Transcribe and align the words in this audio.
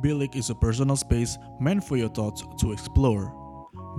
Bilik 0.00 0.32
is 0.32 0.48
a 0.48 0.56
personal 0.56 0.96
space 0.96 1.36
meant 1.60 1.84
for 1.84 2.00
your 2.00 2.08
thoughts 2.08 2.40
to 2.64 2.72
explore. 2.72 3.36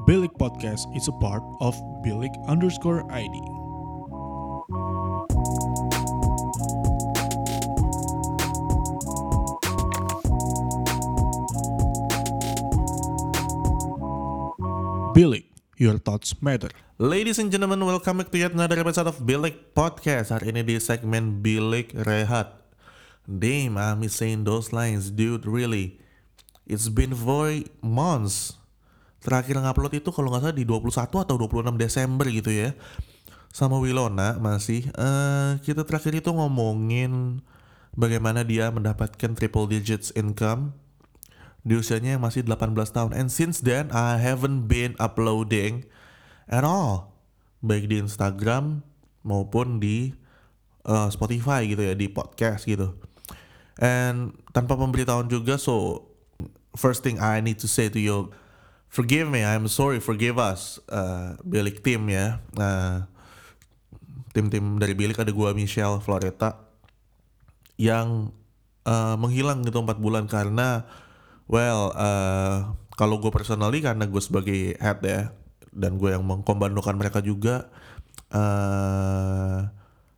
Bilik 0.09 0.33
Podcast 0.41 0.89
is 0.97 1.05
a 1.05 1.13
part 1.21 1.45
of 1.61 1.77
Bilik 2.01 2.33
underscore 2.49 3.05
ID. 3.13 3.37
Bilik, 15.13 15.45
your 15.77 16.01
thoughts 16.01 16.33
matter. 16.41 16.73
Ladies 16.97 17.37
and 17.37 17.53
gentlemen, 17.53 17.85
welcome 17.85 18.25
back 18.25 18.33
to 18.33 18.41
yet 18.41 18.57
another 18.57 18.81
episode 18.81 19.05
of 19.05 19.21
Bilik 19.21 19.77
Podcast. 19.77 20.33
Hari 20.33 20.49
ini 20.49 20.65
di 20.65 20.81
segmen 20.81 21.45
Bilik 21.45 21.93
Rehat. 21.93 22.60
Damn, 23.29 23.77
I'm 23.77 24.01
saying 24.09 24.49
those 24.49 24.73
lines, 24.73 25.13
dude, 25.13 25.45
really. 25.45 26.01
It's 26.65 26.89
been 26.89 27.13
four 27.13 27.53
months. 27.85 28.57
Terakhir 29.21 29.61
ngupload 29.61 30.01
itu 30.01 30.09
kalau 30.09 30.33
nggak 30.33 30.49
salah 30.49 30.57
di 30.57 30.65
21 30.65 31.21
atau 31.21 31.35
26 31.37 31.77
Desember 31.77 32.25
gitu 32.25 32.49
ya. 32.49 32.73
Sama 33.53 33.77
Wilona 33.77 34.41
masih. 34.41 34.89
eh 34.95 35.51
kita 35.61 35.85
terakhir 35.85 36.17
itu 36.17 36.31
ngomongin 36.33 37.43
bagaimana 37.93 38.41
dia 38.41 38.71
mendapatkan 38.71 39.35
triple 39.35 39.67
digits 39.67 40.09
income 40.15 40.73
di 41.61 41.77
usianya 41.77 42.17
yang 42.17 42.23
masih 42.23 42.41
18 42.41 42.73
tahun. 42.73 43.11
And 43.13 43.29
since 43.29 43.61
then, 43.61 43.93
I 43.93 44.17
haven't 44.17 44.65
been 44.65 44.97
uploading 44.97 45.85
at 46.49 46.65
all. 46.65 47.13
Baik 47.61 47.93
di 47.93 48.01
Instagram 48.01 48.81
maupun 49.21 49.77
di 49.77 50.17
uh, 50.89 51.13
Spotify 51.13 51.61
gitu 51.69 51.85
ya, 51.85 51.93
di 51.93 52.09
podcast 52.09 52.65
gitu. 52.65 52.97
And 53.81 54.37
tanpa 54.53 54.77
pemberitahuan 54.77 55.25
juga, 55.25 55.57
so 55.57 56.05
first 56.77 57.01
thing 57.01 57.17
I 57.17 57.41
need 57.41 57.57
to 57.65 57.67
say 57.67 57.89
to 57.89 57.97
you, 57.97 58.29
forgive 58.93 59.25
me, 59.25 59.41
I'm 59.41 59.65
sorry, 59.65 59.97
forgive 59.97 60.37
us, 60.37 60.77
uh, 60.85 61.33
Bilik 61.41 61.81
Team 61.81 62.05
ya. 62.13 62.37
Nah, 62.53 63.09
tim-tim 64.37 64.77
dari 64.77 64.93
Bilik 64.93 65.17
ada 65.17 65.33
gua 65.33 65.57
Michelle 65.57 65.97
Floreta 65.97 66.61
yang 67.81 68.29
uh, 68.85 69.17
menghilang 69.17 69.65
gitu 69.65 69.81
empat 69.81 69.97
bulan 69.97 70.29
karena 70.29 70.85
well 71.49 71.91
uh, 71.97 72.77
kalau 72.93 73.17
gue 73.17 73.33
personally 73.33 73.81
karena 73.81 74.05
gue 74.05 74.21
sebagai 74.21 74.77
head 74.77 75.01
ya 75.01 75.33
dan 75.73 75.97
gue 75.97 76.13
yang 76.13 76.21
mengkombandokan 76.21 76.93
mereka 76.99 77.23
juga 77.25 77.73
uh, 78.29 79.65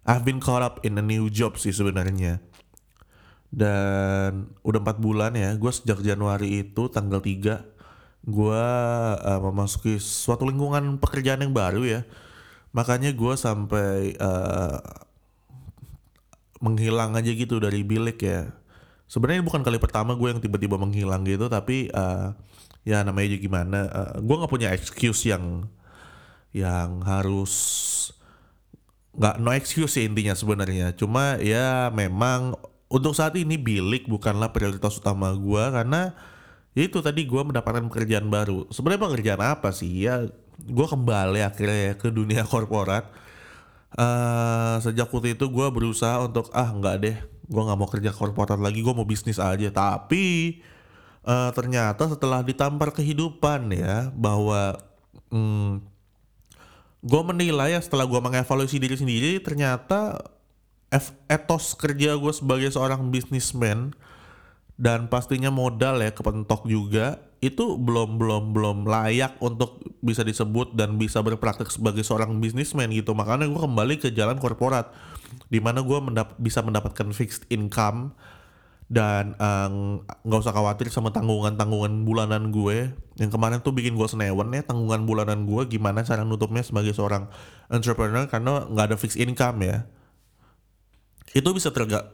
I've 0.03 0.27
been 0.27 0.43
caught 0.43 0.59
up 0.59 0.75
in 0.83 0.99
a 0.99 1.05
new 1.05 1.31
job 1.31 1.55
sih 1.55 1.71
sebenarnya 1.71 2.43
dan 3.53 4.49
udah 4.65 4.81
empat 4.81 4.97
bulan 4.97 5.37
ya 5.37 5.53
gue 5.53 5.69
sejak 5.69 6.01
Januari 6.01 6.65
itu 6.65 6.89
tanggal 6.89 7.21
3 7.21 7.73
gue 8.23 8.63
uh, 9.19 9.41
memasuki 9.51 9.99
suatu 9.99 10.47
lingkungan 10.47 10.95
pekerjaan 10.95 11.43
yang 11.43 11.51
baru 11.51 11.83
ya. 11.83 12.01
Makanya 12.71 13.11
gue 13.11 13.33
sampai 13.35 14.15
uh, 14.17 14.79
menghilang 16.63 17.19
aja 17.19 17.31
gitu 17.35 17.59
dari 17.59 17.83
bilik 17.83 18.17
ya. 18.23 18.55
Sebenarnya 19.11 19.43
bukan 19.43 19.61
kali 19.61 19.77
pertama 19.77 20.15
gue 20.15 20.31
yang 20.31 20.39
tiba-tiba 20.39 20.79
menghilang 20.79 21.27
gitu 21.27 21.51
tapi 21.51 21.91
uh, 21.91 22.31
ya 22.88 23.03
namanya 23.03 23.35
aja 23.35 23.38
gimana 23.38 23.79
uh, 23.91 24.13
gue 24.23 24.35
nggak 24.39 24.51
punya 24.51 24.69
excuse 24.71 25.27
yang 25.27 25.67
yang 26.55 27.03
harus 27.03 27.53
nggak 29.13 29.35
no 29.38 29.51
excuse 29.51 29.99
sih 29.99 30.07
intinya 30.07 30.31
sebenarnya. 30.31 30.95
Cuma 30.95 31.35
ya 31.43 31.91
memang 31.91 32.55
untuk 32.94 33.17
saat 33.17 33.33
ini 33.33 33.58
bilik 33.58 34.05
bukanlah 34.05 34.53
prioritas 34.53 35.02
utama 35.02 35.33
gue 35.33 35.63
karena 35.73 36.13
ya 36.77 36.86
itu 36.86 37.02
tadi 37.02 37.25
gue 37.25 37.41
mendapatkan 37.41 37.89
pekerjaan 37.89 38.30
baru. 38.30 38.69
Sebenarnya 38.69 39.02
pekerjaan 39.09 39.41
apa 39.41 39.73
sih? 39.73 40.05
Ya 40.05 40.30
gue 40.61 40.88
kembali 40.88 41.41
akhirnya 41.41 41.97
ke 41.97 42.13
dunia 42.13 42.45
korporat. 42.53 43.09
Uh, 43.94 44.78
sejak 44.81 45.09
waktu 45.09 45.34
itu 45.34 45.50
gue 45.50 45.67
berusaha 45.73 46.22
untuk 46.22 46.50
ah 46.53 46.73
nggak 46.73 46.97
deh 47.01 47.17
gue 47.45 47.62
nggak 47.62 47.78
mau 47.78 47.85
kerja 47.85 48.09
korporat 48.09 48.57
lagi 48.62 48.85
gue 48.85 48.94
mau 48.94 49.09
bisnis 49.09 49.41
aja. 49.41 49.73
Tapi 49.73 50.62
uh, 51.25 51.50
ternyata 51.50 52.06
setelah 52.06 52.46
ditampar 52.46 52.94
kehidupan 52.94 53.73
ya 53.73 54.13
bahwa 54.13 54.78
hmm, 55.34 55.81
gue 57.01 57.22
menilai 57.25 57.73
ya 57.73 57.81
setelah 57.81 58.06
gue 58.06 58.22
mengevaluasi 58.22 58.78
diri 58.78 58.96
sendiri 58.96 59.41
ternyata 59.41 60.29
etos 61.27 61.73
kerja 61.73 62.13
gue 62.13 62.33
sebagai 62.33 62.69
seorang 62.69 63.09
bisnismen 63.09 63.97
dan 64.77 65.09
pastinya 65.09 65.53
modal 65.53 66.01
ya 66.01 66.13
kepentok 66.13 66.65
juga 66.65 67.21
itu 67.43 67.75
belum 67.75 68.15
belum 68.15 68.43
belum 68.55 68.77
layak 68.87 69.35
untuk 69.43 69.83
bisa 69.99 70.23
disebut 70.23 70.79
dan 70.79 70.95
bisa 70.95 71.19
berpraktek 71.19 71.67
sebagai 71.67 72.01
seorang 72.01 72.39
bisnismen 72.39 72.87
gitu. 72.95 73.11
Makanya 73.11 73.51
gue 73.51 73.59
kembali 73.59 73.99
ke 73.99 74.15
jalan 74.15 74.39
korporat 74.39 74.95
di 75.51 75.59
mana 75.59 75.83
gue 75.83 75.99
mendap 75.99 76.39
bisa 76.39 76.63
mendapatkan 76.63 77.11
fixed 77.11 77.43
income 77.51 78.15
dan 78.87 79.35
nggak 80.23 80.39
uh, 80.39 80.43
usah 80.43 80.55
khawatir 80.55 80.87
sama 80.87 81.11
tanggungan 81.11 81.59
tanggungan 81.59 82.07
bulanan 82.07 82.47
gue. 82.55 82.95
Yang 83.19 83.31
kemarin 83.35 83.59
tuh 83.59 83.75
bikin 83.75 83.99
gue 83.99 84.07
senewan 84.07 84.47
ya 84.55 84.63
tanggungan 84.63 85.03
bulanan 85.03 85.43
gue 85.43 85.67
gimana 85.67 86.07
cara 86.07 86.23
nutupnya 86.23 86.63
sebagai 86.63 86.95
seorang 86.95 87.27
entrepreneur 87.67 88.23
karena 88.31 88.63
nggak 88.71 88.85
ada 88.93 88.97
fixed 88.97 89.19
income 89.19 89.67
ya 89.67 89.83
itu 91.31 91.50
bisa 91.56 91.72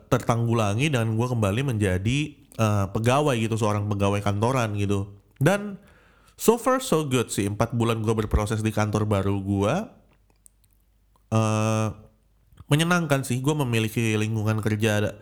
tertanggulangi 0.08 0.94
dan 0.94 1.18
gue 1.18 1.28
kembali 1.28 1.74
menjadi 1.74 2.38
uh, 2.62 2.86
pegawai 2.94 3.36
gitu 3.42 3.58
seorang 3.58 3.90
pegawai 3.90 4.22
kantoran 4.22 4.78
gitu 4.78 5.10
dan 5.42 5.82
so 6.38 6.62
far 6.62 6.78
so 6.80 7.04
good 7.10 7.34
sih 7.34 7.50
empat 7.50 7.74
bulan 7.74 8.06
gue 8.06 8.14
berproses 8.14 8.62
di 8.62 8.70
kantor 8.70 9.10
baru 9.10 9.36
gue 9.42 9.74
uh, 11.34 11.88
menyenangkan 12.70 13.26
sih 13.26 13.42
gue 13.42 13.56
memiliki 13.58 14.14
lingkungan 14.14 14.62
kerja 14.62 15.18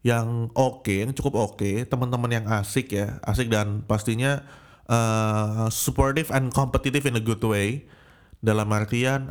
yang 0.00 0.48
oke 0.56 0.86
okay, 0.86 1.04
yang 1.04 1.12
cukup 1.12 1.34
oke 1.36 1.60
okay. 1.60 1.84
teman-teman 1.84 2.42
yang 2.42 2.46
asik 2.48 2.94
ya 2.96 3.20
asik 3.22 3.52
dan 3.52 3.84
pastinya 3.84 4.42
uh, 4.88 5.68
supportive 5.68 6.32
and 6.32 6.50
competitive 6.50 7.04
in 7.04 7.18
a 7.18 7.22
good 7.22 7.42
way 7.42 7.84
dalam 8.40 8.70
artian 8.70 9.26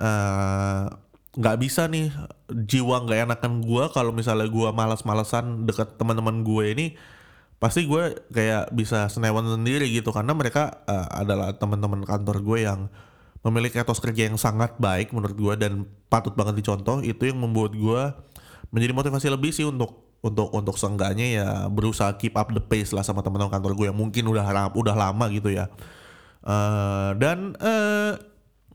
nggak 1.35 1.57
bisa 1.59 1.91
nih 1.91 2.11
jiwa 2.47 3.03
nggak 3.03 3.27
enakan 3.27 3.59
gue 3.59 3.83
kalau 3.91 4.15
misalnya 4.15 4.47
gue 4.47 4.69
malas-malasan 4.71 5.67
dekat 5.67 5.99
teman-teman 5.99 6.47
gue 6.47 6.63
ini 6.71 6.87
pasti 7.59 7.87
gue 7.87 8.15
kayak 8.31 8.71
bisa 8.75 9.07
senewan 9.11 9.47
sendiri 9.47 9.87
gitu. 9.91 10.11
Karena 10.11 10.35
mereka 10.35 10.83
uh, 10.87 11.07
adalah 11.11 11.55
teman-teman 11.55 12.03
kantor 12.03 12.43
gue 12.43 12.59
yang 12.67 12.87
memiliki 13.45 13.77
etos 13.77 14.01
kerja 14.01 14.25
yang 14.27 14.39
sangat 14.41 14.75
baik 14.81 15.13
menurut 15.13 15.37
gue 15.37 15.53
dan 15.59 15.73
patut 16.11 16.33
banget 16.35 16.61
dicontoh. 16.63 17.01
Itu 17.03 17.27
yang 17.27 17.39
membuat 17.39 17.75
gue 17.75 18.03
menjadi 18.71 18.93
motivasi 18.95 19.27
lebih 19.31 19.51
sih 19.55 19.67
untuk 19.67 20.03
untuk 20.25 20.49
untuk 20.57 20.75
seenggaknya 20.81 21.27
ya 21.37 21.47
berusaha 21.69 22.17
keep 22.17 22.33
up 22.33 22.49
the 22.49 22.63
pace 22.63 22.89
lah 22.89 23.05
sama 23.05 23.21
teman-teman 23.21 23.53
kantor 23.53 23.77
gue 23.77 23.85
yang 23.93 23.97
mungkin 23.97 24.25
udah 24.25 24.73
udah 24.73 24.95
lama 24.95 25.25
gitu 25.31 25.53
ya. 25.53 25.69
Uh, 26.45 27.17
dan 27.17 27.57
uh, 27.57 28.13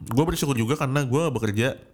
gue 0.00 0.24
bersyukur 0.24 0.56
juga 0.56 0.74
karena 0.80 1.04
gue 1.06 1.24
bekerja 1.30 1.89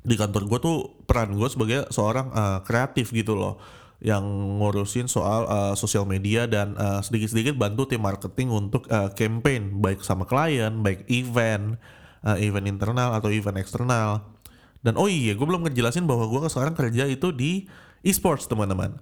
di 0.00 0.14
kantor 0.16 0.48
gue 0.48 0.58
tuh 0.60 0.76
peran 1.04 1.36
gue 1.36 1.48
sebagai 1.48 1.84
seorang 1.92 2.32
uh, 2.32 2.58
kreatif 2.64 3.12
gitu 3.12 3.36
loh 3.36 3.60
yang 4.00 4.24
ngurusin 4.56 5.12
soal 5.12 5.44
uh, 5.44 5.74
sosial 5.76 6.08
media 6.08 6.48
dan 6.48 6.72
uh, 6.80 7.04
sedikit-sedikit 7.04 7.52
bantu 7.52 7.84
tim 7.84 8.00
marketing 8.00 8.48
untuk 8.48 8.88
uh, 8.88 9.12
campaign 9.12 9.76
baik 9.76 10.00
sama 10.00 10.24
klien, 10.24 10.80
baik 10.80 11.04
event, 11.12 11.76
uh, 12.24 12.40
event 12.40 12.64
internal 12.64 13.12
atau 13.12 13.28
event 13.28 13.60
eksternal. 13.60 14.24
Dan 14.80 14.96
oh 14.96 15.04
iya, 15.04 15.36
gue 15.36 15.44
belum 15.44 15.68
ngejelasin 15.68 16.08
bahwa 16.08 16.24
gue 16.32 16.48
sekarang 16.48 16.72
kerja 16.72 17.04
itu 17.04 17.28
di 17.28 17.68
e-sports 18.00 18.48
teman-teman. 18.48 18.96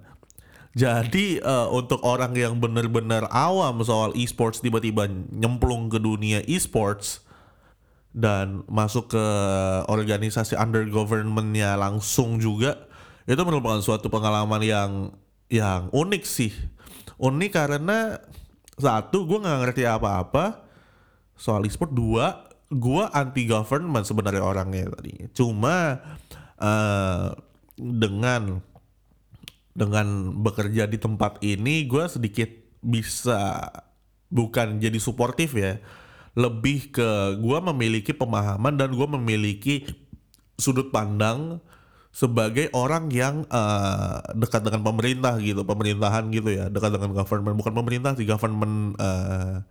Jadi 0.75 1.39
uh, 1.39 1.71
untuk 1.71 2.03
orang 2.03 2.35
yang 2.35 2.59
benar-benar 2.59 3.31
awam 3.31 3.79
soal 3.81 4.11
e-sports 4.19 4.59
tiba-tiba 4.59 5.07
nyemplung 5.31 5.87
ke 5.87 5.97
dunia 5.97 6.43
e-sports 6.43 7.23
dan 8.09 8.65
masuk 8.65 9.13
ke 9.13 9.25
organisasi 9.85 10.57
under 10.57 10.81
governmentnya 10.89 11.77
langsung 11.77 12.41
juga 12.41 12.89
itu 13.29 13.41
merupakan 13.45 13.77
suatu 13.77 14.09
pengalaman 14.09 14.61
yang 14.65 14.91
yang 15.53 15.93
unik 15.93 16.23
sih. 16.25 16.49
Unik 17.21 17.51
karena 17.53 18.17
satu 18.79 19.29
gue 19.29 19.37
nggak 19.37 19.59
ngerti 19.69 19.83
apa-apa 19.85 20.65
soal 21.37 21.61
e-sport. 21.69 21.93
Dua 21.93 22.49
gue 22.73 23.03
anti 23.13 23.45
government 23.45 24.09
sebenarnya 24.09 24.41
orangnya 24.41 24.89
tadi. 24.97 25.29
Cuma 25.37 26.01
uh, 26.57 27.29
dengan 27.77 28.65
dengan 29.77 30.33
bekerja 30.41 30.89
di 30.89 30.97
tempat 30.97 31.37
ini 31.45 31.85
gue 31.85 32.09
sedikit 32.09 32.49
bisa 32.81 33.69
bukan 34.33 34.81
jadi 34.81 34.97
suportif 34.97 35.53
ya 35.53 35.77
lebih 36.37 36.93
ke 36.93 37.39
gue 37.39 37.59
memiliki 37.73 38.11
pemahaman 38.13 38.77
dan 38.77 38.93
gue 38.93 39.07
memiliki 39.07 39.87
sudut 40.59 40.91
pandang 40.91 41.63
sebagai 42.09 42.73
orang 42.73 43.07
yang 43.13 43.45
uh, 43.53 44.19
dekat 44.33 44.65
dengan 44.65 44.81
pemerintah 44.81 45.37
gitu, 45.39 45.61
pemerintahan 45.61 46.27
gitu 46.33 46.49
ya, 46.49 46.65
dekat 46.67 46.97
dengan 46.97 47.13
government, 47.13 47.55
bukan 47.55 47.73
pemerintah 47.73 48.11
sih, 48.17 48.25
government 48.25 48.97
uh, 48.97 49.61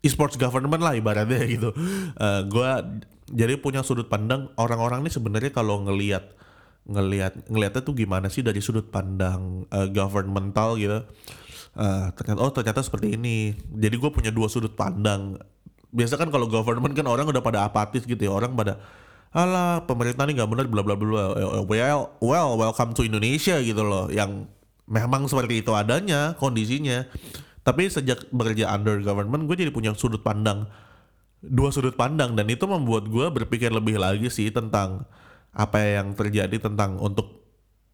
e-sports 0.00 0.38
government 0.38 0.80
lah 0.80 0.94
ibaratnya 0.94 1.42
gitu. 1.58 1.74
Uh, 2.16 2.46
gua 2.46 2.86
jadi 3.28 3.58
punya 3.58 3.82
sudut 3.82 4.06
pandang 4.06 4.50
orang-orang 4.56 5.02
ini 5.06 5.10
sebenarnya 5.10 5.50
kalau 5.50 5.82
ngelihat 5.84 6.32
ngelihat 6.82 7.46
ngelihatnya 7.46 7.82
tuh 7.86 7.94
gimana 7.94 8.26
sih 8.26 8.42
dari 8.42 8.58
sudut 8.58 8.90
pandang 8.90 9.66
uh, 9.70 9.86
governmental 9.90 10.78
gitu. 10.78 11.02
Uh, 11.72 12.12
ternyata 12.14 12.38
oh 12.42 12.52
ternyata 12.52 12.80
seperti 12.84 13.16
ini. 13.16 13.58
Jadi 13.74 13.94
gue 13.98 14.10
punya 14.10 14.30
dua 14.30 14.46
sudut 14.50 14.74
pandang. 14.74 15.38
Biasa 15.92 16.16
kan 16.16 16.32
kalau 16.32 16.48
government 16.48 16.96
kan 16.96 17.04
orang 17.04 17.28
udah 17.28 17.44
pada 17.44 17.68
apatis 17.68 18.08
gitu 18.08 18.18
ya, 18.18 18.32
orang 18.32 18.56
pada 18.56 18.80
alah 19.32 19.84
pemerintah 19.88 20.28
ini 20.28 20.36
nggak 20.36 20.50
benar 20.50 20.66
bla 20.68 20.84
bla 20.84 20.92
bla 20.92 21.32
well 21.64 22.12
well 22.20 22.48
welcome 22.60 22.92
to 22.92 23.00
Indonesia 23.00 23.56
gitu 23.64 23.80
loh 23.80 24.12
yang 24.12 24.44
memang 24.88 25.24
seperti 25.28 25.60
itu 25.60 25.72
adanya 25.72 26.36
kondisinya. 26.40 27.04
Tapi 27.62 27.86
sejak 27.86 28.26
bekerja 28.34 28.72
under 28.74 28.98
government 29.04 29.46
gue 29.46 29.54
jadi 29.54 29.70
punya 29.70 29.94
sudut 29.94 30.24
pandang 30.24 30.66
dua 31.42 31.74
sudut 31.74 31.98
pandang 31.98 32.38
dan 32.38 32.46
itu 32.46 32.62
membuat 32.70 33.10
gue 33.10 33.26
berpikir 33.34 33.74
lebih 33.74 33.98
lagi 33.98 34.30
sih 34.30 34.54
tentang 34.54 35.02
apa 35.50 35.82
yang 35.82 36.14
terjadi 36.14 36.54
tentang 36.62 36.96
untuk 37.02 37.41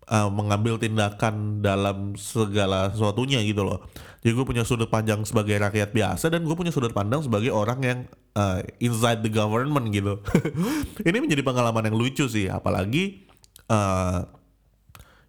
uh, 0.08 0.30
mengambil 0.32 0.80
tindakan 0.80 1.60
dalam 1.60 2.16
segala 2.16 2.90
sesuatunya 2.92 3.44
gitu 3.44 3.62
loh. 3.62 3.84
Jadi 4.18 4.34
gue 4.34 4.44
punya 4.44 4.66
sudut 4.66 4.90
pandang 4.90 5.22
sebagai 5.22 5.54
rakyat 5.62 5.94
biasa 5.94 6.26
dan 6.32 6.42
gue 6.42 6.56
punya 6.58 6.74
sudut 6.74 6.90
pandang 6.90 7.22
sebagai 7.22 7.54
orang 7.54 7.78
yang 7.84 7.98
uh, 8.34 8.58
inside 8.82 9.22
the 9.22 9.30
government 9.30 9.94
gitu. 9.94 10.18
Ini 11.08 11.22
menjadi 11.22 11.46
pengalaman 11.46 11.86
yang 11.86 11.96
lucu 11.96 12.26
sih, 12.26 12.50
apalagi 12.50 13.30
uh, 13.70 14.26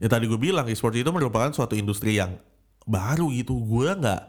ya 0.01 0.07
tadi 0.09 0.25
gue 0.25 0.39
bilang 0.41 0.65
e-sport 0.65 0.97
itu 0.97 1.11
merupakan 1.13 1.53
suatu 1.53 1.77
industri 1.77 2.17
yang 2.17 2.41
baru 2.89 3.29
gitu. 3.29 3.61
Gue 3.61 3.93
nggak 3.93 4.21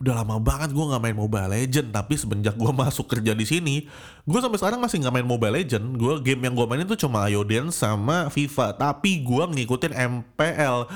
udah 0.00 0.24
lama 0.24 0.40
banget 0.42 0.72
gue 0.72 0.84
nggak 0.84 1.02
main 1.02 1.18
Mobile 1.18 1.50
Legend 1.52 1.88
tapi 1.92 2.14
semenjak 2.16 2.54
gue 2.56 2.72
masuk 2.82 3.06
kerja 3.10 3.36
di 3.36 3.44
sini 3.44 3.76
gue 4.22 4.38
sampai 4.40 4.58
sekarang 4.58 4.80
masih 4.80 5.02
nggak 5.02 5.14
main 5.18 5.28
Mobile 5.28 5.58
Legend. 5.58 5.98
Gue 5.98 6.22
game 6.22 6.46
yang 6.46 6.54
gue 6.54 6.66
mainin 6.66 6.86
tuh 6.86 6.98
cuma 6.98 7.26
Ayo 7.26 7.42
Dance 7.42 7.82
sama 7.82 8.30
FIFA 8.30 8.78
tapi 8.78 9.22
gue 9.26 9.44
ngikutin 9.44 9.92
MPL 9.92 10.86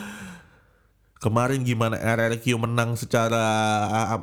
kemarin 1.17 1.65
gimana 1.65 1.97
RRQ 1.97 2.61
menang 2.61 2.95
secara 2.95 3.43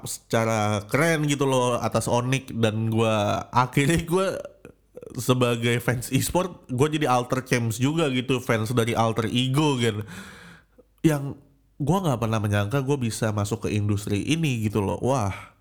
secara 0.05 0.85
keren 0.87 1.25
gitu 1.25 1.43
loh 1.43 1.81
atas 1.81 2.05
Onyx 2.05 2.53
dan 2.53 2.93
gue 2.93 3.15
akhirnya 3.49 4.01
gue 4.05 4.27
sebagai 5.17 5.77
fans 5.81 6.13
e-sport 6.13 6.69
gue 6.69 6.87
jadi 6.97 7.09
alter 7.09 7.43
champs 7.43 7.81
juga 7.81 8.07
gitu 8.13 8.39
fans 8.39 8.71
dari 8.71 8.93
alter 8.93 9.27
ego 9.29 9.77
kan 9.81 10.05
yang 11.03 11.35
gue 11.83 11.97
nggak 11.99 12.19
pernah 12.23 12.39
menyangka 12.39 12.79
gue 12.79 12.95
bisa 12.95 13.35
masuk 13.35 13.67
ke 13.67 13.75
industri 13.75 14.23
ini 14.23 14.63
gitu 14.63 14.79
loh. 14.79 14.97
Wah 15.03 15.53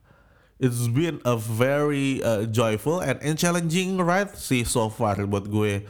it's 0.63 0.87
been 0.87 1.19
a 1.27 1.35
very 1.35 2.23
uh, 2.23 2.47
joyful 2.47 3.03
and, 3.03 3.19
and 3.19 3.35
challenging 3.35 3.99
ride 3.99 4.31
sih 4.39 4.63
so 4.63 4.87
far 4.87 5.19
buat 5.27 5.51
gue. 5.51 5.83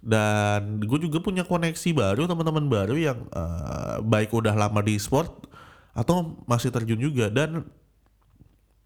Dan 0.00 0.84
gue 0.84 0.98
juga 1.08 1.24
punya 1.24 1.44
koneksi 1.44 1.96
baru 1.96 2.28
teman-teman 2.28 2.68
baru 2.68 2.96
yang 3.00 3.18
uh, 3.32 4.04
baik 4.04 4.32
udah 4.32 4.52
lama 4.52 4.84
di 4.84 5.00
sport 5.00 5.48
atau 5.96 6.36
masih 6.44 6.68
terjun 6.68 7.00
juga. 7.00 7.32
Dan 7.32 7.64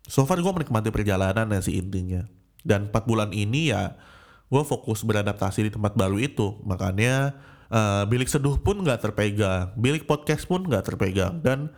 so 0.07 0.23
far 0.23 0.39
gue 0.39 0.53
menikmati 0.55 0.95
perjalanan 0.95 1.51
ya 1.51 1.61
sih 1.63 1.83
intinya. 1.83 2.23
Dan 2.63 2.95
4 2.95 3.11
bulan 3.11 3.31
ini 3.35 3.75
ya 3.75 3.99
gue 4.47 4.63
fokus 4.63 5.03
beradaptasi 5.03 5.67
di 5.67 5.71
tempat 5.75 5.99
baru 5.99 6.23
itu. 6.23 6.63
Makanya 6.63 7.35
uh, 7.71 8.03
bilik 8.09 8.29
seduh 8.29 8.57
pun 8.61 8.81
nggak 8.81 9.01
terpegang, 9.01 9.73
bilik 9.79 10.05
podcast 10.05 10.45
pun 10.45 10.65
nggak 10.65 10.85
terpegang. 10.85 11.41
Dan 11.41 11.73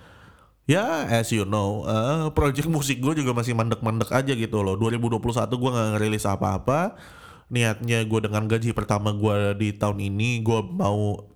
ya 0.66 1.06
as 1.06 1.30
you 1.30 1.46
know 1.46 1.86
uh, 1.86 2.26
project 2.34 2.66
musik 2.66 2.98
gue 2.98 3.22
juga 3.22 3.30
masih 3.30 3.54
mandek-mandek 3.54 4.10
aja 4.10 4.32
gitu 4.34 4.62
loh. 4.62 4.74
2021 4.78 5.22
gue 5.46 5.70
nggak 5.70 5.88
ngerilis 5.98 6.26
apa-apa. 6.26 6.98
Niatnya 7.46 8.02
gue 8.02 8.20
dengan 8.26 8.50
gaji 8.50 8.74
pertama 8.74 9.14
gue 9.14 9.54
di 9.54 9.68
tahun 9.70 10.02
ini 10.02 10.42
gue 10.42 10.60
mau 10.66 11.30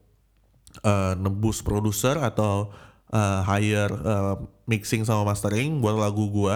uh, 0.83 1.13
nembus 1.15 1.63
produser 1.63 2.19
atau 2.19 2.75
uh, 3.15 3.41
hire 3.47 3.95
uh, 4.03 4.35
mixing 4.67 5.03
sama 5.07 5.35
mastering 5.35 5.83
buat 5.83 5.99
lagu 5.99 6.31
gue 6.31 6.55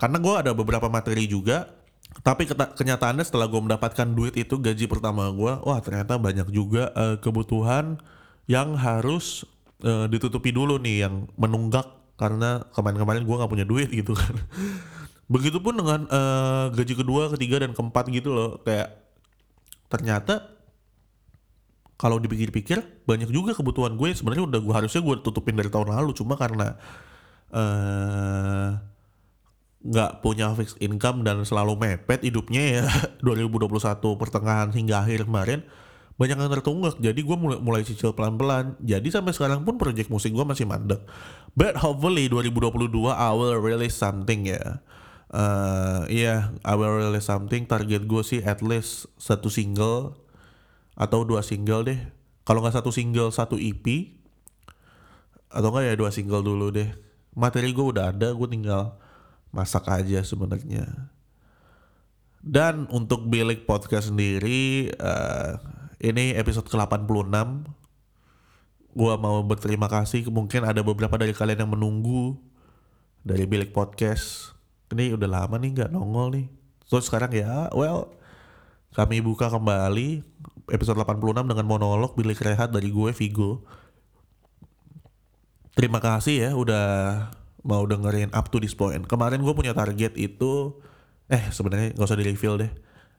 karena 0.00 0.18
gue 0.20 0.34
ada 0.46 0.52
beberapa 0.52 0.88
materi 0.88 1.24
juga 1.28 1.75
tapi 2.24 2.48
kenyataannya 2.48 3.24
setelah 3.24 3.48
gue 3.48 3.60
mendapatkan 3.60 4.08
duit 4.12 4.36
itu 4.36 4.56
gaji 4.56 4.88
pertama 4.88 5.28
gue 5.32 5.52
wah 5.64 5.80
ternyata 5.84 6.16
banyak 6.16 6.48
juga 6.48 6.92
uh, 6.96 7.16
kebutuhan 7.20 8.00
yang 8.46 8.78
harus 8.78 9.44
uh, 9.82 10.06
ditutupi 10.06 10.54
dulu 10.54 10.78
nih 10.78 11.08
yang 11.08 11.26
menunggak 11.34 11.96
karena 12.16 12.64
kemarin-kemarin 12.72 13.22
gue 13.28 13.36
nggak 13.36 13.52
punya 13.52 13.66
duit 13.68 13.92
gitu 13.92 14.16
kan. 14.16 14.32
Begitupun 15.32 15.76
dengan 15.76 16.00
uh, 16.08 16.72
gaji 16.72 16.94
kedua 16.96 17.28
ketiga 17.36 17.60
dan 17.60 17.76
keempat 17.76 18.08
gitu 18.08 18.32
loh. 18.32 18.50
Kayak 18.64 18.96
ternyata 19.92 20.48
kalau 21.96 22.20
dipikir-pikir 22.20 23.04
banyak 23.04 23.28
juga 23.32 23.52
kebutuhan 23.56 23.96
gue 23.96 24.12
sebenarnya 24.16 24.44
udah 24.48 24.60
gue 24.60 24.74
harusnya 24.74 25.02
gue 25.04 25.16
tutupin 25.20 25.58
dari 25.58 25.68
tahun 25.68 25.92
lalu. 25.92 26.16
Cuma 26.16 26.40
karena 26.40 26.78
uh, 27.52 28.80
nggak 29.86 30.20
punya 30.20 30.50
fixed 30.58 30.78
income 30.82 31.22
dan 31.22 31.46
selalu 31.46 31.78
mepet 31.78 32.26
hidupnya 32.26 32.82
ya 32.82 32.84
2021 33.26 33.70
pertengahan 34.18 34.74
hingga 34.74 35.06
akhir 35.06 35.30
kemarin 35.30 35.62
banyak 36.16 36.36
yang 36.40 36.52
tertunggak. 36.52 36.96
Jadi 36.96 37.20
gue 37.20 37.36
mulai, 37.36 37.60
mulai 37.60 37.82
cicil 37.84 38.16
pelan-pelan. 38.16 38.72
Jadi 38.80 39.12
sampai 39.12 39.36
sekarang 39.36 39.68
pun 39.68 39.76
project 39.76 40.08
musik 40.08 40.32
gue 40.32 40.44
masih 40.48 40.64
mandek. 40.64 41.04
But 41.52 41.76
hopefully 41.76 42.32
2022 42.32 42.88
I 43.12 43.30
will 43.36 43.60
release 43.60 43.96
something 43.96 44.48
ya. 44.48 44.80
Uh, 45.28 46.08
iya 46.08 46.48
yeah, 46.48 46.64
I 46.64 46.72
will 46.72 46.96
release 46.96 47.28
something. 47.28 47.68
Target 47.68 48.08
gue 48.08 48.22
sih 48.24 48.40
at 48.40 48.64
least 48.64 49.12
satu 49.20 49.52
single 49.52 50.16
atau 50.96 51.28
dua 51.28 51.44
single 51.44 51.84
deh. 51.84 52.00
Kalau 52.48 52.64
nggak 52.64 52.80
satu 52.80 52.88
single 52.88 53.28
satu 53.28 53.60
EP 53.60 54.16
atau 55.52 55.68
enggak 55.68 55.84
ya 55.84 55.94
dua 56.00 56.10
single 56.16 56.40
dulu 56.40 56.72
deh. 56.72 56.88
Materi 57.36 57.76
gue 57.76 57.84
udah 57.84 58.16
ada 58.16 58.32
gue 58.32 58.48
tinggal 58.48 58.96
masak 59.56 59.88
aja 59.88 60.20
sebenarnya. 60.20 61.08
Dan 62.44 62.84
untuk 62.92 63.24
Bilik 63.26 63.64
Podcast 63.64 64.12
sendiri, 64.12 64.92
uh, 65.00 65.56
ini 65.98 66.36
episode 66.36 66.68
ke-86. 66.68 67.64
Gua 68.92 69.16
mau 69.16 69.40
berterima 69.42 69.88
kasih, 69.88 70.28
mungkin 70.28 70.62
ada 70.68 70.84
beberapa 70.84 71.16
dari 71.16 71.32
kalian 71.32 71.66
yang 71.66 71.72
menunggu 71.72 72.36
dari 73.24 73.48
Bilik 73.48 73.72
Podcast. 73.72 74.52
Ini 74.92 75.16
udah 75.16 75.26
lama 75.26 75.58
nih 75.58 75.74
nggak 75.74 75.90
nongol 75.90 76.38
nih. 76.38 76.46
Terus 76.86 77.10
sekarang 77.10 77.34
ya, 77.34 77.72
well, 77.74 78.14
kami 78.94 79.18
buka 79.18 79.50
kembali 79.50 80.22
episode 80.70 81.02
86 81.02 81.50
dengan 81.50 81.66
monolog 81.66 82.14
Bilik 82.14 82.38
Rehat 82.38 82.70
dari 82.70 82.94
gue, 82.94 83.10
Vigo. 83.10 83.66
Terima 85.76 86.00
kasih 86.00 86.48
ya 86.48 86.50
udah 86.56 86.86
mau 87.66 87.82
dengerin 87.82 88.30
up 88.30 88.48
to 88.54 88.62
this 88.62 88.78
point. 88.78 89.02
Kemarin 89.04 89.42
gue 89.42 89.50
punya 89.50 89.74
target 89.74 90.14
itu, 90.14 90.78
eh 91.26 91.42
sebenarnya 91.50 91.98
nggak 91.98 92.06
usah 92.06 92.18
di 92.18 92.24
reveal 92.30 92.54
deh, 92.62 92.72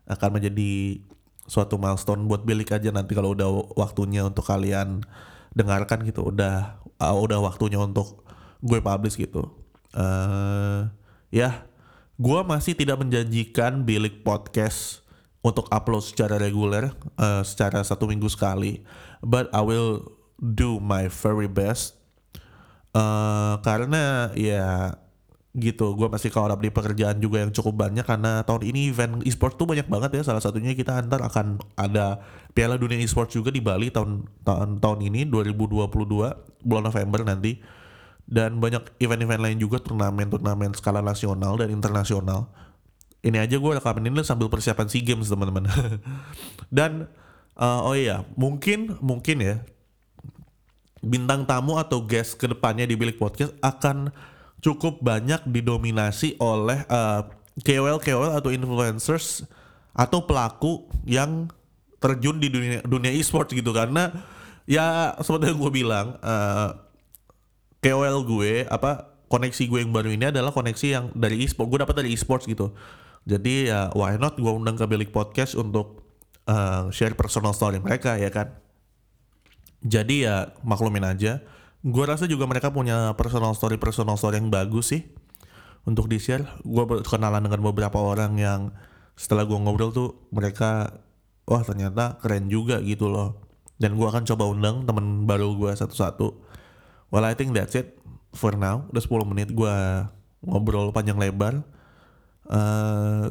akan 0.07 0.39
menjadi 0.39 1.03
suatu 1.47 1.75
milestone 1.75 2.27
buat 2.27 2.47
bilik 2.47 2.71
aja 2.71 2.91
nanti 2.95 3.15
kalau 3.15 3.35
udah 3.35 3.47
waktunya 3.75 4.23
untuk 4.23 4.47
kalian 4.47 5.03
dengarkan 5.51 6.07
gitu, 6.07 6.31
udah 6.31 6.79
uh, 7.03 7.15
udah 7.15 7.43
waktunya 7.43 7.79
untuk 7.79 8.23
gue 8.63 8.79
publish 8.79 9.19
gitu. 9.19 9.51
Uh, 9.91 10.87
ya, 11.27 11.67
gue 12.15 12.39
masih 12.47 12.71
tidak 12.71 13.03
menjanjikan 13.03 13.83
bilik 13.83 14.23
podcast 14.23 15.03
untuk 15.43 15.67
upload 15.71 16.03
secara 16.03 16.39
reguler, 16.39 16.95
uh, 17.19 17.43
secara 17.43 17.83
satu 17.83 18.07
minggu 18.07 18.31
sekali, 18.31 18.83
but 19.19 19.51
I 19.51 19.63
will 19.63 20.07
do 20.37 20.77
my 20.77 21.09
very 21.09 21.49
best 21.49 21.96
Uh, 22.97 23.61
karena 23.61 24.33
ya 24.33 24.97
gitu 25.57 25.97
gue 25.97 26.05
masih 26.09 26.29
up 26.33 26.61
di 26.61 26.69
pekerjaan 26.69 27.17
juga 27.17 27.41
yang 27.41 27.49
cukup 27.49 27.89
banyak 27.89 28.05
karena 28.05 28.45
tahun 28.45 28.61
ini 28.69 28.93
event 28.93 29.13
e-sport 29.25 29.57
tuh 29.57 29.69
banyak 29.69 29.85
banget 29.89 30.17
ya. 30.17 30.21
Salah 30.25 30.41
satunya 30.41 30.73
kita 30.73 30.97
antar 30.97 31.21
akan 31.25 31.61
ada 31.77 32.21
Piala 32.57 32.77
Dunia 32.77 32.97
e-sport 32.97 33.29
juga 33.33 33.53
di 33.53 33.61
Bali 33.61 33.93
tahun 33.93 34.25
tahun 34.45 34.81
tahun 34.81 34.99
ini 35.13 35.29
2022 35.29 35.89
bulan 36.65 36.83
November 36.85 37.21
nanti. 37.25 37.61
Dan 38.27 38.59
banyak 38.59 38.99
event-event 38.99 39.39
lain 39.39 39.57
juga 39.57 39.79
turnamen-turnamen 39.79 40.75
skala 40.75 40.99
nasional 40.99 41.55
dan 41.55 41.71
internasional. 41.71 42.51
Ini 43.23 43.39
aja 43.39 43.55
gue 43.55 43.71
rekamin 43.79 44.11
ini 44.13 44.21
sambil 44.21 44.51
persiapan 44.51 44.91
SEA 44.91 45.01
Games 45.01 45.31
teman-teman. 45.31 45.63
Dan 46.77 47.07
uh, 47.57 47.87
oh 47.87 47.95
iya 47.95 48.27
mungkin 48.35 48.99
mungkin 48.99 49.37
ya 49.41 49.55
bintang 51.01 51.45
tamu 51.45 51.77
atau 51.77 52.03
guest 52.03 52.37
ke 52.41 52.49
depannya 52.49 52.89
di 52.89 52.97
Bilik 52.97 53.21
Podcast 53.21 53.53
akan 53.61 54.09
cukup 54.61 54.99
banyak 55.01 55.45
didominasi 55.45 56.37
oleh 56.41 56.81
uh, 56.89 57.25
KOL 57.61 57.97
KOL 58.01 58.37
atau 58.37 58.49
influencers 58.53 59.45
atau 59.97 60.29
pelaku 60.29 60.85
yang 61.09 61.49
terjun 61.97 62.37
di 62.37 62.53
dunia 62.53 62.85
dunia 62.85 63.09
e-sports 63.09 63.49
gitu. 63.53 63.73
Karena 63.73 64.13
ya 64.69 65.17
seperti 65.17 65.49
yang 65.49 65.57
gue 65.57 65.71
bilang 65.73 66.07
eh, 66.21 66.69
KOL 67.81 68.21
gue 68.29 68.69
apa 68.69 69.17
koneksi 69.27 69.63
gue 69.67 69.79
yang 69.81 69.91
baru 69.91 70.13
ini 70.13 70.29
adalah 70.29 70.53
koneksi 70.53 70.87
yang 70.87 71.05
dari 71.17 71.41
e-sport. 71.41 71.67
Gue 71.73 71.79
dapat 71.81 72.05
dari 72.05 72.13
e-sports 72.13 72.45
gitu. 72.45 72.77
Jadi 73.25 73.73
ya 73.73 73.89
why 73.97 74.15
not 74.21 74.37
gue 74.37 74.53
undang 74.53 74.77
ke 74.77 74.85
Bilik 74.85 75.09
Podcast 75.09 75.57
untuk 75.57 76.05
eh, 76.45 76.93
share 76.93 77.17
personal 77.17 77.57
story 77.57 77.81
mereka 77.81 78.21
ya 78.21 78.29
kan 78.29 78.53
jadi 79.87 80.15
ya 80.19 80.35
maklumin 80.67 81.07
aja. 81.07 81.41
Gue 81.81 82.03
rasa 82.03 82.27
juga 82.27 82.43
mereka 82.43 82.69
punya 82.75 83.15
personal 83.15 83.55
story 83.55 83.79
personal 83.79 84.19
story 84.19 84.43
yang 84.43 84.51
bagus 84.51 84.91
sih 84.91 85.07
untuk 85.87 86.11
di 86.11 86.19
share 86.19 86.43
gue 86.67 86.83
kenalan 87.07 87.47
dengan 87.47 87.63
beberapa 87.63 87.95
orang 87.95 88.35
yang 88.35 88.61
setelah 89.15 89.47
gue 89.47 89.55
ngobrol 89.55 89.95
tuh 89.95 90.27
mereka 90.35 90.99
wah 91.47 91.63
ternyata 91.63 92.19
keren 92.19 92.51
juga 92.51 92.83
gitu 92.83 93.07
loh. 93.07 93.39
Dan 93.77 93.95
gue 93.95 94.07
akan 94.09 94.25
coba 94.25 94.43
undang 94.49 94.83
temen 94.83 95.29
baru 95.29 95.53
gue 95.55 95.71
satu-satu. 95.71 96.27
Well 97.13 97.23
I 97.23 97.37
think 97.37 97.55
that's 97.55 97.77
it 97.77 97.95
for 98.35 98.57
now. 98.57 98.89
Udah 98.91 99.01
10 99.01 99.31
menit 99.31 99.49
gue 99.53 99.75
ngobrol 100.43 100.91
panjang 100.91 101.15
lebar. 101.15 101.61
Eh, 102.51 103.27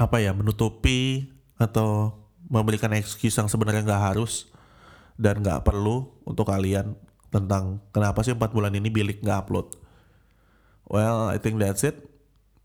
apa 0.00 0.16
ya 0.16 0.32
menutupi 0.32 1.28
atau 1.60 2.16
memberikan 2.50 2.90
excuse 2.98 3.38
yang 3.38 3.46
sebenarnya 3.46 3.86
nggak 3.86 4.04
harus 4.12 4.50
dan 5.14 5.38
nggak 5.38 5.62
perlu 5.62 6.10
untuk 6.26 6.50
kalian 6.50 6.98
tentang 7.30 7.78
kenapa 7.94 8.26
sih 8.26 8.34
empat 8.34 8.50
bulan 8.50 8.74
ini 8.74 8.90
Bilik 8.90 9.22
nggak 9.22 9.46
upload. 9.46 9.70
Well, 10.90 11.30
I 11.30 11.38
think 11.38 11.62
that's 11.62 11.86
it. 11.86 12.10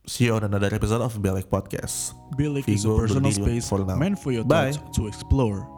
See 0.10 0.26
you 0.26 0.34
on 0.34 0.46
another 0.46 0.74
episode 0.74 1.02
of 1.02 1.14
Bilik 1.22 1.46
Podcast. 1.50 2.18
Bilik 2.34 2.66
is 2.66 2.86
a 2.86 2.94
personal 2.94 3.30
space 3.30 3.70
for 3.70 3.86
now. 3.86 3.98
meant 3.98 4.18
for 4.18 4.34
your 4.34 4.46
Bye. 4.46 4.74
thoughts 4.74 4.82
to 4.98 5.06
explore. 5.06 5.70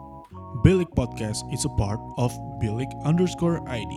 Bilik 0.64 0.88
Podcast 0.96 1.44
is 1.52 1.68
a 1.68 1.72
part 1.76 2.00
of 2.16 2.32
Bilik 2.60 2.88
underscore 3.04 3.60
ID. 3.68 3.92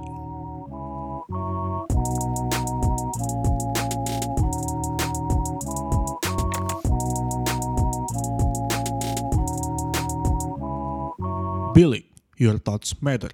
Your 12.41 12.57
thoughts 12.57 13.00
matter. 13.01 13.29